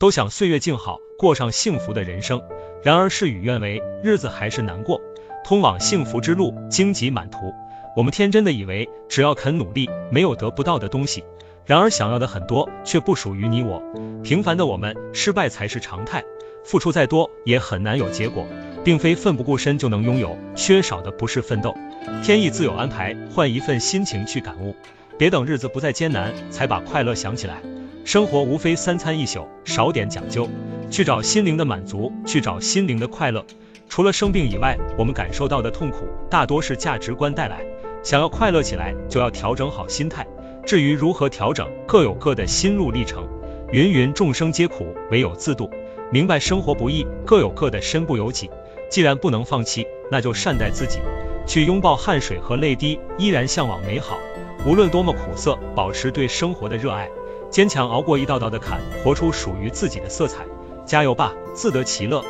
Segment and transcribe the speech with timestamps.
[0.00, 2.40] 都想岁月静好，过上幸福的人生。
[2.82, 4.98] 然而事与愿违，日子还是难过。
[5.44, 7.52] 通往幸福之路荆棘满途，
[7.94, 11.22] 我们天真的以为只要肯努力，没有得不到的东西。
[11.66, 13.82] 然而想要的很多，却不属于你我。
[14.24, 16.24] 平凡的我们，失败才是常态。
[16.64, 18.46] 付出再多，也很难有结果。
[18.82, 21.76] 并非奋不顾身就能拥有，缺少的不是奋斗。
[22.24, 24.74] 天意自有安排，换一份心情去感悟。
[25.18, 27.60] 别等日子不再艰难，才把快乐想起来。
[28.10, 30.48] 生活无非三餐一宿，少点讲究，
[30.90, 33.46] 去找心灵的满足，去找心灵的快乐。
[33.88, 37.60] 除了生病以外，我们感受到的痛苦，大多是价值观带来。
[38.02, 40.26] 想要快乐起来，就要调整好心态。
[40.66, 43.28] 至于如何调整，各有各的心路历程。
[43.70, 45.70] 芸芸众生皆苦，唯有自渡。
[46.10, 48.50] 明白生活不易，各有各的身不由己。
[48.90, 50.98] 既然不能放弃，那就善待自己，
[51.46, 54.18] 去拥抱汗水和泪滴，依然向往美好。
[54.66, 57.08] 无论多么苦涩，保持对生活的热爱，
[57.50, 60.46] 坚强熬过一道道的坎，活出属于自己的色彩。
[60.86, 62.24] 加油吧，自得其乐。